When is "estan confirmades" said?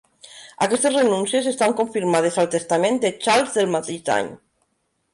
1.51-2.41